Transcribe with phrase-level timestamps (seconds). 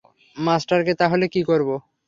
[0.37, 1.75] মাস্টারকে তাহলে কী করবো?